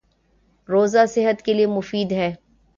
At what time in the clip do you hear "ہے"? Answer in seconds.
2.11-2.33